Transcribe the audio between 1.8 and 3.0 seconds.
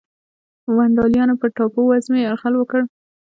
وزمې یرغل وکړ.